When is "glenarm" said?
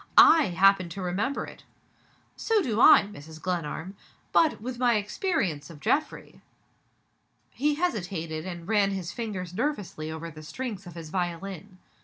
3.39-3.95